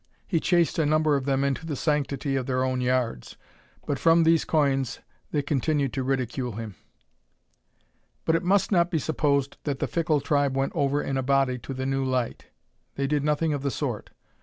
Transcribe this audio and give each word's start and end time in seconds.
He 0.27 0.39
chased 0.39 0.79
a 0.79 0.85
number 0.87 1.15
of 1.15 1.25
them 1.25 1.43
into 1.43 1.63
the 1.63 1.75
sanctity 1.75 2.35
of 2.35 2.47
their 2.47 2.63
own 2.63 2.81
yards, 2.81 3.37
but 3.85 3.99
from 3.99 4.23
these 4.23 4.45
coigns 4.45 4.99
they 5.29 5.43
continued 5.43 5.93
to 5.93 6.01
ridicule 6.01 6.53
him. 6.53 6.73
But 8.25 8.35
it 8.35 8.41
must 8.41 8.71
not 8.71 8.89
be 8.89 8.97
supposed 8.97 9.57
that 9.63 9.77
the 9.77 9.85
fickle 9.85 10.19
tribe 10.19 10.57
went 10.57 10.71
over 10.75 11.03
in 11.03 11.17
a 11.17 11.21
body 11.21 11.59
to 11.59 11.73
the 11.75 11.85
new 11.85 12.03
light. 12.03 12.47
They 12.95 13.05
did 13.05 13.23
nothing 13.23 13.53
of 13.53 13.61
the 13.61 13.69
sort. 13.69 14.09